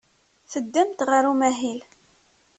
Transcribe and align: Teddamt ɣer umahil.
Teddamt 0.51 1.05
ɣer 1.09 1.23
umahil. 1.31 1.81